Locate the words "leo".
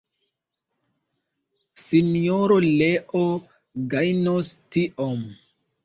2.71-3.23